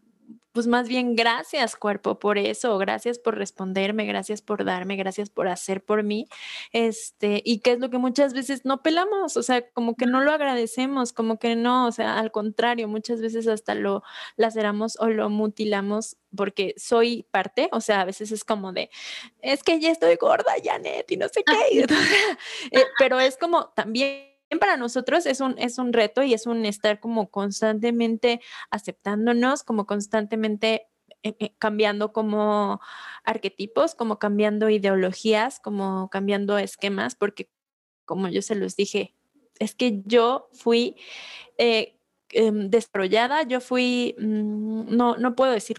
[0.56, 5.49] pues más bien gracias cuerpo por eso, gracias por responderme, gracias por darme, gracias por
[5.49, 6.30] hacer por mí,
[6.72, 10.22] este, y que es lo que muchas veces no pelamos, o sea, como que no
[10.22, 14.01] lo agradecemos, como que no, o sea, al contrario, muchas veces hasta lo
[14.38, 18.89] laceramos o lo mutilamos porque soy parte, o sea, a veces es como de,
[19.41, 21.80] es que ya estoy gorda, Janet, y no sé qué,
[22.72, 26.66] eh, pero es como también para nosotros es un, es un reto y es un
[26.66, 30.88] estar como constantemente aceptándonos, como constantemente
[31.24, 32.80] eh, eh, cambiando como
[33.24, 37.50] arquetipos, como cambiando ideologías, como cambiando esquemas, porque
[38.06, 39.16] como yo se los dije,
[39.60, 40.96] es que yo fui
[41.58, 41.98] eh,
[42.30, 45.78] em, desarrollada, yo fui, mm, no, no puedo decir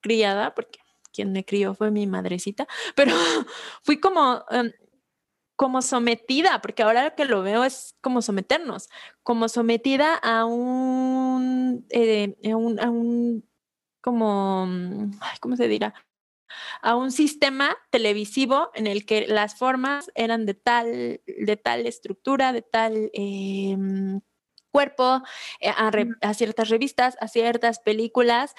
[0.00, 0.78] criada, porque
[1.12, 3.12] quien me crió fue mi madrecita, pero
[3.82, 4.72] fui como em,
[5.60, 8.88] como sometida, porque ahora que lo veo es como someternos,
[9.22, 13.46] como sometida a un, eh, a un,
[14.00, 14.66] como,
[15.40, 15.92] ¿cómo se dirá?
[16.80, 22.54] A un sistema televisivo en el que las formas eran de tal, de tal estructura,
[22.54, 24.22] de tal em,
[24.70, 25.20] cuerpo,
[25.60, 25.90] eh, a,
[26.22, 28.54] a, ciertas revistas, a ciertas películas,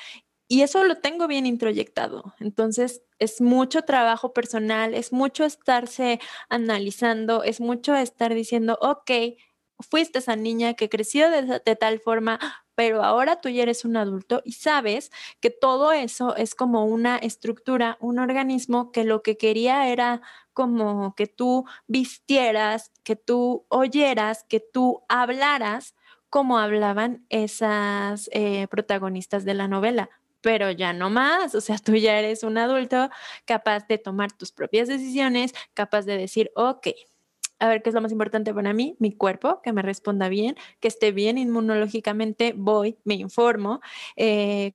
[0.52, 2.34] y eso lo tengo bien introyectado.
[2.42, 9.12] Entonces, es mucho trabajo personal, es mucho estarse analizando, es mucho estar diciendo, ok,
[9.80, 12.38] fuiste esa niña que creció de, tal forma,
[12.76, 17.16] pero ahora tú ya eres un adulto y sabes que todo eso es como una
[17.16, 20.22] estructura, un organismo que lo que quería era
[20.52, 25.96] como que tú vistieras, que tú oyeras, que tú hablaras
[26.30, 30.10] como hablaban esas eh, protagonistas de la novela
[30.42, 33.10] pero ya no más, o sea, tú ya eres un adulto
[33.46, 36.88] capaz de tomar tus propias decisiones, capaz de decir, ok,
[37.60, 40.56] a ver qué es lo más importante para mí, mi cuerpo, que me responda bien,
[40.80, 43.82] que esté bien inmunológicamente, voy, me informo
[44.16, 44.74] eh,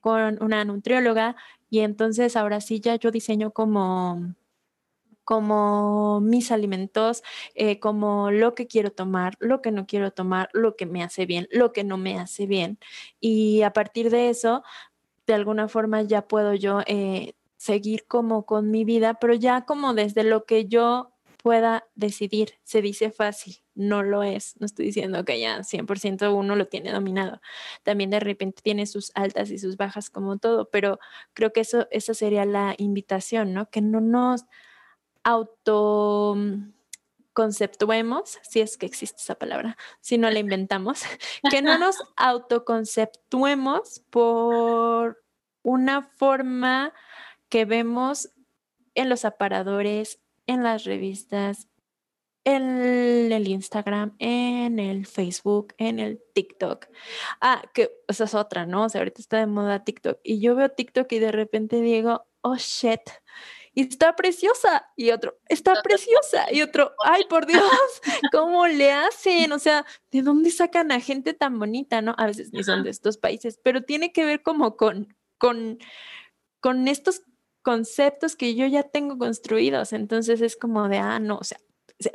[0.00, 1.36] con una nutrióloga
[1.68, 4.34] y entonces ahora sí ya yo diseño como
[5.28, 7.22] como mis alimentos,
[7.54, 11.26] eh, como lo que quiero tomar, lo que no quiero tomar, lo que me hace
[11.26, 12.78] bien, lo que no me hace bien.
[13.20, 14.62] Y a partir de eso,
[15.28, 19.94] de alguna forma ya puedo yo eh, seguir como con mi vida, pero ya como
[19.94, 21.12] desde lo que yo
[21.42, 22.54] pueda decidir.
[22.64, 24.56] Se dice fácil, no lo es.
[24.58, 27.40] No estoy diciendo que ya 100% uno lo tiene dominado.
[27.84, 30.98] También de repente tiene sus altas y sus bajas como todo, pero
[31.34, 33.70] creo que eso, esa sería la invitación, ¿no?
[33.70, 34.46] Que no nos
[35.22, 36.36] auto
[37.38, 41.02] conceptuemos, si es que existe esa palabra, si no la inventamos,
[41.52, 45.22] que no nos autoconceptuemos por
[45.62, 46.92] una forma
[47.48, 48.30] que vemos
[48.96, 50.18] en los aparadores,
[50.48, 51.68] en las revistas,
[52.42, 56.86] en el Instagram, en el Facebook, en el TikTok.
[57.40, 58.86] Ah, que esa es otra, ¿no?
[58.86, 60.18] O sea, ahorita está de moda TikTok.
[60.24, 63.02] Y yo veo TikTok y de repente digo, oh shit,
[63.78, 64.90] y está preciosa.
[64.96, 66.52] Y otro, está preciosa.
[66.52, 67.62] Y otro, ay, por Dios,
[68.32, 69.52] ¿cómo le hacen?
[69.52, 72.12] O sea, ¿de dónde sacan a gente tan bonita, no?
[72.18, 75.78] A veces ni son de estos países, pero tiene que ver como con, con,
[76.58, 77.22] con estos
[77.62, 79.92] conceptos que yo ya tengo construidos.
[79.92, 81.60] Entonces es como de, ah, no, o sea,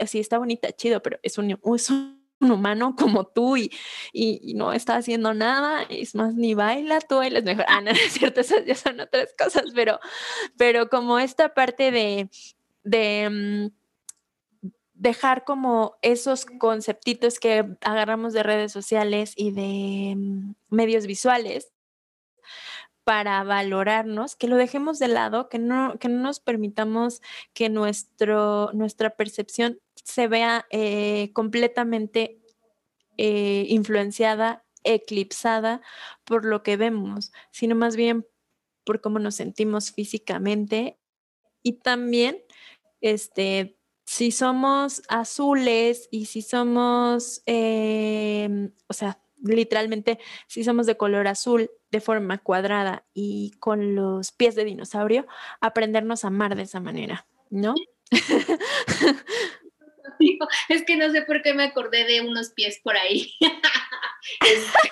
[0.05, 3.71] sí está bonita, chido, pero es un, es un un humano como tú y,
[4.11, 7.65] y, no está haciendo nada, es más, ni baila, tú bailas mejor.
[7.67, 9.99] Ah, no, es cierto, esas ya son otras cosas, pero,
[10.57, 12.29] pero como esta parte de,
[12.83, 13.29] de
[13.71, 13.83] mm,
[14.93, 21.73] dejar como esos conceptitos que agarramos de redes sociales y de mm, medios visuales
[23.03, 27.21] para valorarnos, que lo dejemos de lado, que no, que no nos permitamos
[27.53, 32.41] que nuestro, nuestra percepción se vea eh, completamente
[33.17, 35.81] eh, influenciada, eclipsada
[36.25, 38.27] por lo que vemos, sino más bien
[38.85, 40.99] por cómo nos sentimos físicamente
[41.61, 42.43] y también
[43.01, 51.27] este, si somos azules y si somos, em, o sea, literalmente, si somos de color
[51.27, 55.25] azul, de forma cuadrada y con los pies de dinosaurio,
[55.61, 57.75] aprendernos a amar de esa manera, ¿no?
[60.69, 63.33] es que no sé por qué me acordé de unos pies por ahí.
[64.39, 64.89] Este,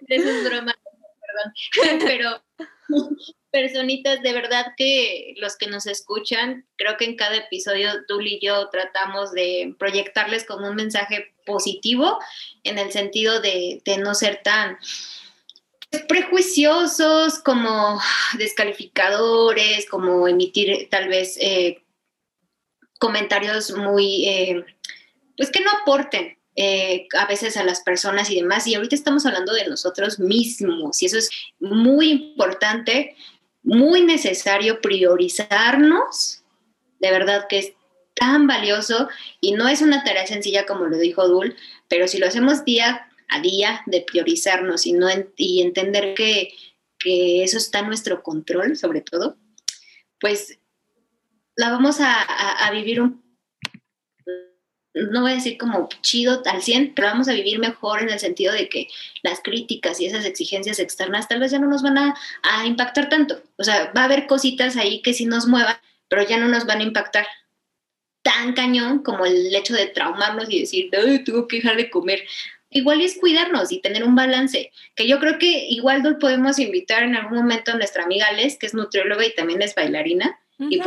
[0.00, 0.74] de esos bromas,
[1.20, 2.00] perdón.
[2.06, 2.42] Pero,
[3.50, 8.38] personitas, de verdad que los que nos escuchan, creo que en cada episodio Dul y
[8.40, 12.18] yo tratamos de proyectarles como un mensaje positivo
[12.64, 14.78] en el sentido de, no ser tan
[16.06, 17.98] prejuiciosos, como
[18.36, 21.82] descalificadores, como emitir tal vez eh,
[22.98, 24.64] comentarios muy, eh,
[25.36, 28.66] pues que no aporten eh, a veces a las personas y demás.
[28.66, 31.30] Y ahorita estamos hablando de nosotros mismos y eso es
[31.60, 33.14] muy importante
[33.66, 36.44] muy necesario priorizarnos,
[37.00, 37.72] de verdad que es
[38.14, 39.08] tan valioso
[39.40, 41.56] y no es una tarea sencilla como lo dijo Dul,
[41.88, 46.50] pero si lo hacemos día a día de priorizarnos y, no y entender que,
[47.08, 49.36] eso está en nuestro control, sobre todo,
[50.18, 50.58] pues
[51.56, 53.26] la vamos a, a vivir un
[54.96, 58.18] no voy a decir como chido al 100, pero vamos a vivir mejor en el
[58.18, 58.88] sentido de que
[59.22, 62.14] las críticas y esas exigencias externas tal vez ya no nos van a,
[62.64, 63.42] impactar tanto.
[63.58, 65.76] O sea, va a haber cositas ahí que sí nos muevan,
[66.08, 67.26] pero ya no nos van a impactar
[68.22, 72.22] tan cañón como el hecho de traumarnos y decir, Ay, tengo que dejar de comer.
[72.70, 77.14] Igual es cuidarnos y tener un balance, que yo creo que igual podemos invitar en
[77.14, 80.80] algún momento a nuestra amiga Les, que es nutrióloga y también es bailarina, y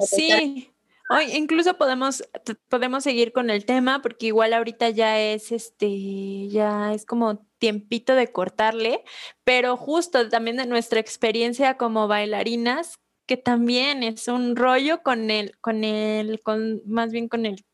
[0.00, 0.72] Sí,
[1.08, 2.24] Hoy incluso podemos,
[2.68, 8.16] podemos seguir con el tema porque igual ahorita ya es este, ya es como tiempito
[8.16, 9.04] de cortarle,
[9.44, 15.56] pero justo también de nuestra experiencia como bailarinas, que también es un rollo con el,
[15.60, 17.64] con el, con, más bien con el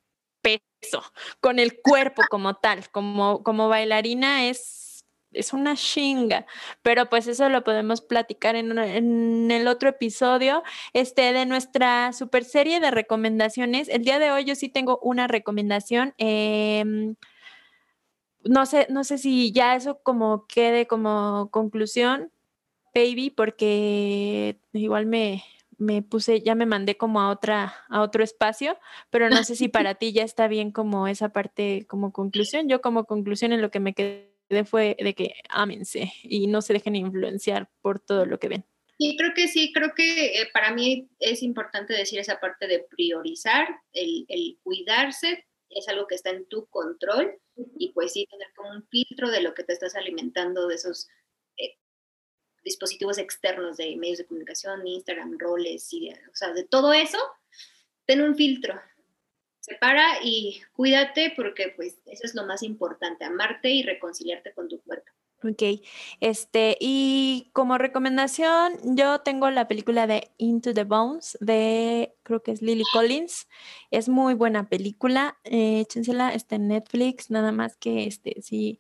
[0.43, 1.03] peso,
[1.41, 4.82] con el cuerpo como tal, como, como bailarina es
[5.33, 6.47] es una chinga,
[6.83, 10.63] pero pues eso lo podemos platicar en, en, el otro episodio
[10.93, 13.89] este, de nuestra super serie de recomendaciones.
[13.89, 16.15] El día de hoy yo sí tengo una recomendación.
[16.19, 17.17] Em,
[18.45, 22.33] no sé, no sé si ya eso como quede como conclusión,
[22.95, 25.45] baby, porque igual me,
[25.79, 28.79] me puse, ya me mandé como a otra, a otro espacio,
[29.11, 32.69] pero no sé si para ti ya está bien como esa parte como conclusión.
[32.69, 34.32] Yo como conclusión en lo que me quedé
[34.65, 38.65] fue de que ámense y no se dejen influenciar por todo lo que ven.
[38.99, 42.87] Y creo que sí, creo que eh, para mí es importante decir esa parte de
[42.89, 47.37] priorizar, el, el, cuidarse, es algo que está en tu control
[47.79, 51.09] y pues sí, tener como un filtro de lo que te estás alimentando de esos
[51.57, 51.79] eh,
[52.63, 57.19] dispositivos externos de medios de comunicación, Instagram, roles, y o sea, de todo eso,
[58.07, 58.81] ten un filtro,
[59.63, 64.81] separa y cuídate porque pues eso es lo más importante, amarte y reconciliarte con tu
[64.83, 65.11] cuerpo.
[65.45, 65.81] Ok,
[66.21, 72.53] este, y como recomendación, yo tengo la película de Into the Bones de, creo que
[72.53, 73.49] es Lily Collins.
[73.91, 78.79] Es muy buena película, eh, échensela, está en Netflix, nada más que, este, si,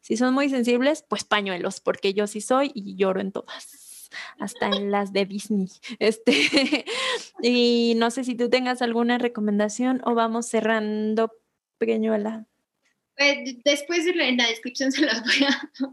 [0.00, 3.87] si son muy sensibles, pues pañuelos, porque yo sí soy y lloro en todas
[4.38, 5.68] hasta en las de Disney.
[5.98, 6.84] Este,
[7.42, 11.32] y no sé si tú tengas alguna recomendación o vamos cerrando,
[11.78, 12.46] pequeñuela.
[13.18, 15.46] Pues, después en la descripción se las voy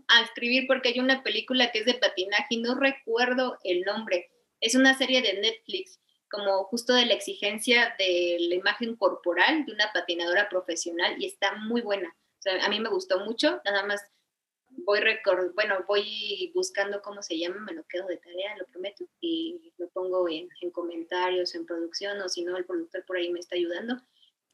[0.07, 4.29] a, escribir porque hay una película que es de patinaje y no recuerdo el nombre.
[4.61, 5.99] Es una serie de Netflix,
[6.29, 11.55] como justo de la exigencia de la imagen corporal de una patinadora profesional y está
[11.55, 12.15] muy buena.
[12.61, 14.01] a mí me gustó mucho, nada más
[14.85, 19.05] voy record bueno, voy buscando cómo se llama, me lo quedo de tarea, lo prometo,
[19.19, 23.31] y lo pongo en, en comentarios, en producción, o si no, el productor por ahí
[23.31, 23.95] me está ayudando.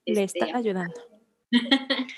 [0.06, 1.02] Le está este, ayudando.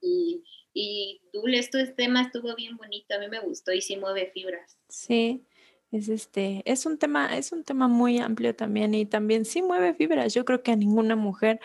[0.00, 0.42] y,
[0.72, 4.78] y tú, este tema estuvo bien bonito, a mí me gustó y sí mueve fibras.
[4.88, 5.44] Sí,
[5.92, 9.94] es este, es un tema, es un tema muy amplio también y también sí mueve
[9.94, 10.34] fibras.
[10.34, 11.60] Yo creo que a ninguna mujer,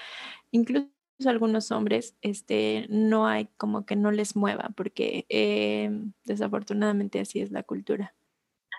[0.52, 0.88] incluso
[1.26, 5.90] algunos hombres este, no hay como que no les mueva, porque eh,
[6.26, 8.14] desafortunadamente así es la cultura.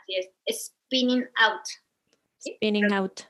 [0.03, 1.63] Así es, Spinning Out.
[2.41, 3.23] Spinning Out,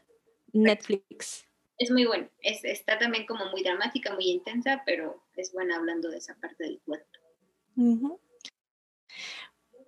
[0.52, 1.46] Netflix.
[1.78, 6.08] Es muy bueno, es, está también como muy dramática, muy intensa, pero es buena hablando
[6.08, 7.06] de esa parte del cuerpo.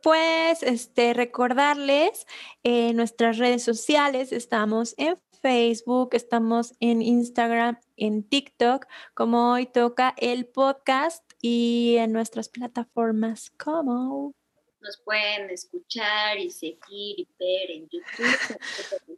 [0.03, 2.27] Pues este, recordarles
[2.63, 10.15] en nuestras redes sociales, estamos en Facebook, estamos en Instagram, en TikTok, como hoy toca
[10.19, 14.35] el podcast y en nuestras plataformas como
[14.81, 18.59] nos pueden escuchar y seguir y ver en YouTube,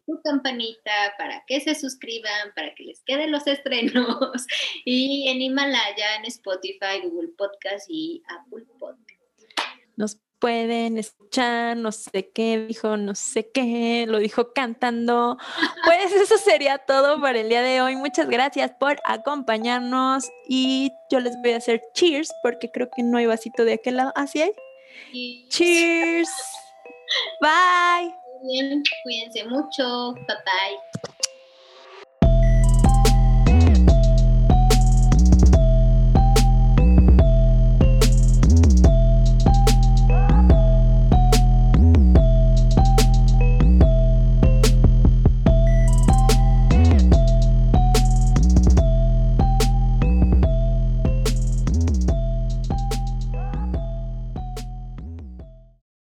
[0.06, 4.46] su campanita para que se suscriban, para que les queden los estrenos
[4.84, 9.20] y en Himalaya, en Spotify, Google Podcast y Apple Podcast.
[9.96, 15.36] Nos pueden escuchar, no sé qué dijo, no sé qué, lo dijo cantando.
[15.84, 17.96] Pues eso sería todo por el día de hoy.
[17.96, 23.18] Muchas gracias por acompañarnos y yo les voy a hacer cheers porque creo que no
[23.18, 24.12] hay vasito de aquel lado.
[24.16, 24.52] ¿Así hay?
[25.48, 26.30] Cheers.
[27.40, 28.14] Bye.
[28.42, 30.14] Muy bien, cuídense mucho.
[30.14, 31.10] Bye bye.